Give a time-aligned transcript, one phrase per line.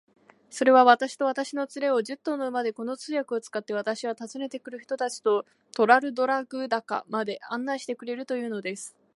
[0.49, 8.95] それは、私と私の連れを、十頭の馬で、この通訳を使って、私は訪ねて来る人たちとトラルドラグダカまで案内してくれるというのです。